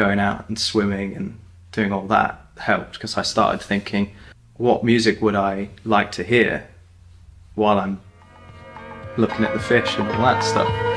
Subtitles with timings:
[0.00, 1.38] going out and swimming and
[1.72, 4.14] doing all that helped because I started thinking,
[4.56, 6.66] what music would I like to hear
[7.54, 8.00] while I'm
[9.18, 10.89] looking at the fish and all that stuff.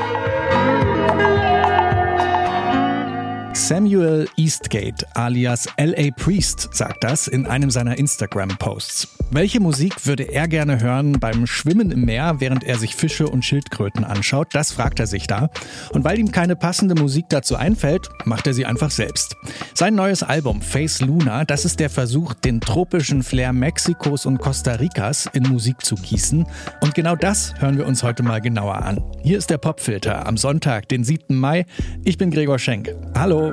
[3.67, 9.07] Samuel Eastgate alias LA Priest sagt das in einem seiner Instagram-Posts.
[9.31, 13.45] Welche Musik würde er gerne hören beim Schwimmen im Meer, während er sich Fische und
[13.45, 14.49] Schildkröten anschaut?
[14.51, 15.49] Das fragt er sich da.
[15.91, 19.37] Und weil ihm keine passende Musik dazu einfällt, macht er sie einfach selbst.
[19.73, 24.73] Sein neues Album Face Luna, das ist der Versuch, den tropischen Flair Mexikos und Costa
[24.73, 26.45] Ricas in Musik zu gießen.
[26.81, 29.01] Und genau das hören wir uns heute mal genauer an.
[29.23, 31.35] Hier ist der Popfilter am Sonntag, den 7.
[31.35, 31.65] Mai.
[32.03, 32.93] Ich bin Gregor Schenk.
[33.15, 33.52] Hallo.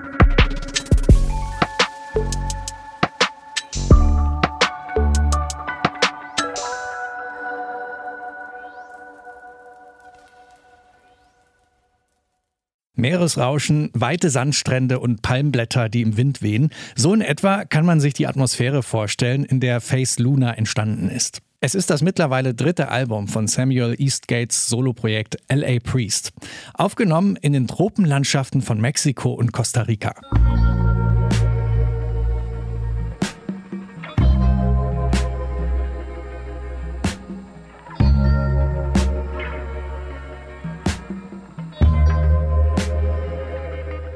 [13.00, 16.70] Meeresrauschen, weite Sandstrände und Palmblätter, die im Wind wehen.
[16.94, 21.40] So in etwa kann man sich die Atmosphäre vorstellen, in der Face Luna entstanden ist.
[21.62, 26.32] Es ist das mittlerweile dritte Album von Samuel Eastgates Soloprojekt LA Priest,
[26.72, 30.14] aufgenommen in den Tropenlandschaften von Mexiko und Costa Rica.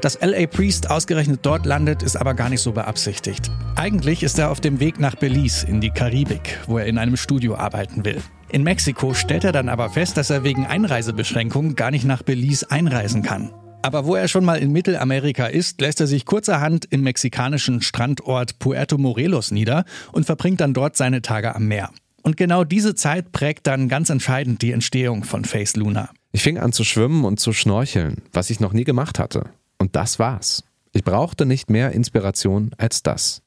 [0.01, 3.51] Dass LA Priest ausgerechnet dort landet, ist aber gar nicht so beabsichtigt.
[3.77, 7.17] Eigentlich ist er auf dem Weg nach Belize in die Karibik, wo er in einem
[7.17, 8.21] Studio arbeiten will.
[8.49, 12.71] In Mexiko stellt er dann aber fest, dass er wegen Einreisebeschränkungen gar nicht nach Belize
[12.71, 13.51] einreisen kann.
[13.81, 18.59] Aber wo er schon mal in Mittelamerika ist, lässt er sich kurzerhand im mexikanischen Strandort
[18.59, 21.89] Puerto Morelos nieder und verbringt dann dort seine Tage am Meer.
[22.23, 26.09] Und genau diese Zeit prägt dann ganz entscheidend die Entstehung von Face Luna.
[26.31, 29.49] Ich fing an zu schwimmen und zu schnorcheln, was ich noch nie gemacht hatte.
[29.77, 30.63] Und das war's.
[30.93, 33.41] Ich brauchte nicht mehr Inspiration als das.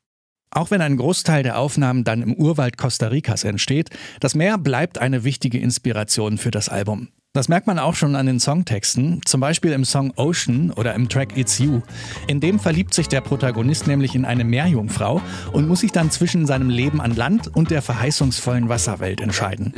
[0.51, 4.99] Auch wenn ein Großteil der Aufnahmen dann im Urwald Costa Ricas entsteht, das Meer bleibt
[4.99, 7.09] eine wichtige Inspiration für das Album.
[7.35, 11.08] Das merkt man auch schon an den Songtexten, zum Beispiel im Song Ocean oder im
[11.08, 11.83] Track It's You.
[12.27, 15.20] In dem verliebt sich der Protagonist nämlich in eine Meerjungfrau
[15.53, 19.75] und muss sich dann zwischen seinem Leben an Land und der verheißungsvollen Wasserwelt entscheiden.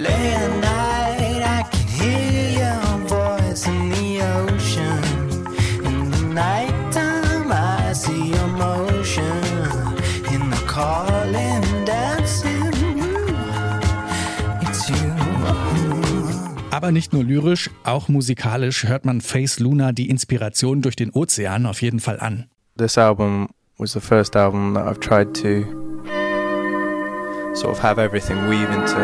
[16.81, 21.67] Aber nicht nur lyrisch, auch musikalisch hört man Face Luna die Inspiration durch den Ozean
[21.67, 22.47] auf jeden Fall an.
[22.79, 25.65] This album was the first album that I've tried to
[27.55, 28.97] sort of have everything weave into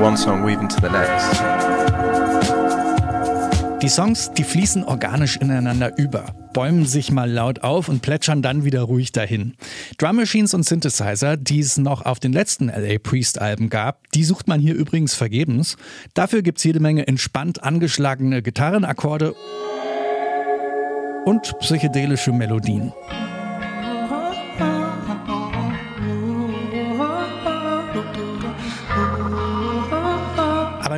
[0.00, 1.42] one song, weave into the next.
[3.82, 8.64] Die Songs, die fließen organisch ineinander über, bäumen sich mal laut auf und plätschern dann
[8.64, 9.54] wieder ruhig dahin.
[9.98, 14.24] Drum Machines und Synthesizer, die es noch auf den letzten LA Priest Alben gab, die
[14.24, 15.76] sucht man hier übrigens vergebens.
[16.14, 19.34] Dafür gibt es jede Menge entspannt angeschlagene Gitarrenakkorde
[21.24, 22.92] und psychedelische Melodien.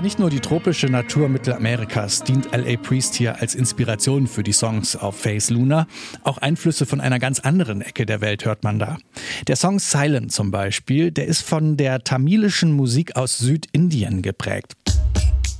[0.02, 4.96] Nicht nur die tropische Natur Mittelamerikas dient LA Priest hier als Inspiration für die Songs
[4.96, 5.86] auf Face Luna.
[6.24, 8.98] Auch Einflüsse von einer ganz anderen Ecke der Welt hört man da.
[9.46, 14.74] Der Song Silent zum Beispiel, der ist von der tamilischen Musik aus Südindien geprägt.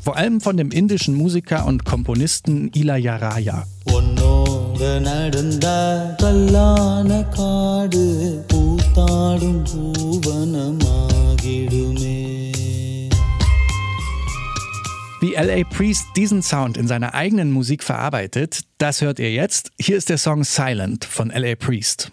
[0.03, 3.65] Vor allem von dem indischen Musiker und Komponisten Ilayaraya.
[15.33, 19.71] Wie LA Priest diesen Sound in seiner eigenen Musik verarbeitet, das hört ihr jetzt.
[19.81, 22.13] Hier ist der Song Silent von LA Priest.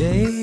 [0.00, 0.39] day.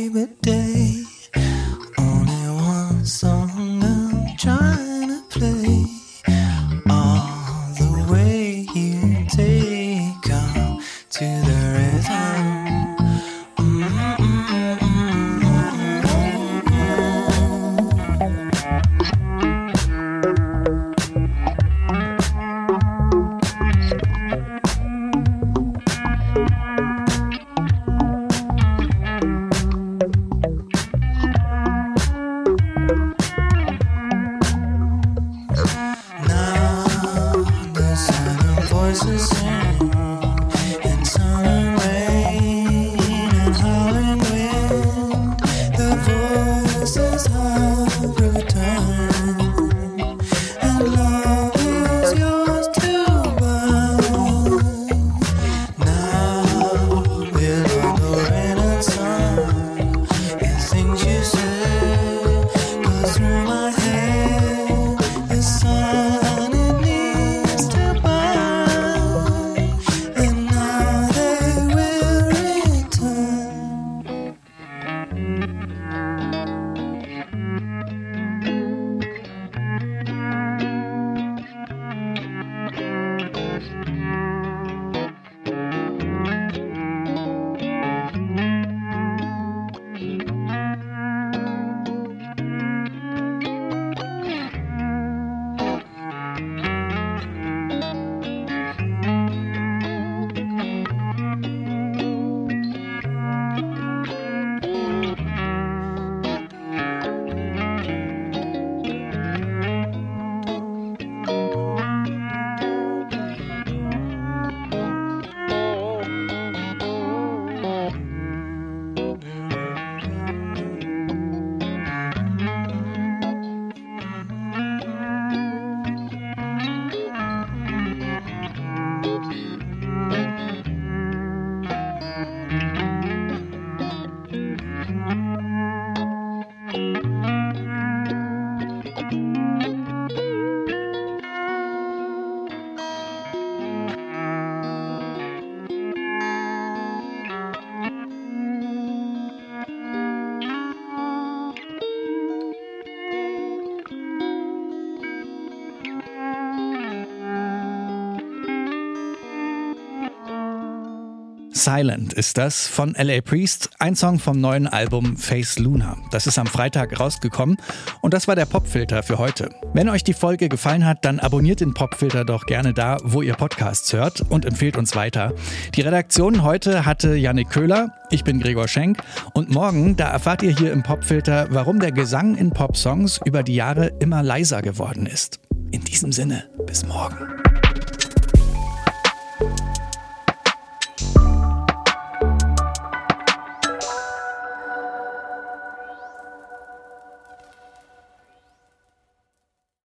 [161.57, 165.98] Silent ist das von LA Priest, ein Song vom neuen Album Face Luna.
[166.12, 167.57] Das ist am Freitag rausgekommen
[168.01, 169.49] und das war der Popfilter für heute.
[169.73, 173.33] Wenn euch die Folge gefallen hat, dann abonniert den Popfilter doch gerne da, wo ihr
[173.33, 175.33] Podcasts hört und empfehlt uns weiter.
[175.73, 178.99] Die Redaktion heute hatte Yannick Köhler, ich bin Gregor Schenk
[179.33, 183.56] und morgen, da erfahrt ihr hier im Popfilter, warum der Gesang in Popsongs über die
[183.56, 185.40] Jahre immer leiser geworden ist.
[185.71, 187.18] In diesem Sinne, bis morgen.